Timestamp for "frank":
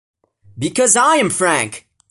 1.29-1.87